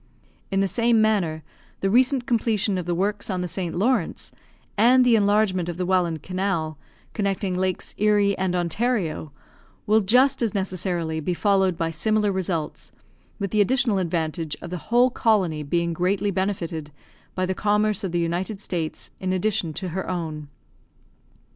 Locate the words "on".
3.29-3.41